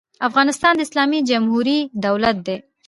[0.27, 2.57] افغانستان د اسلامي جمهوري دولت دی.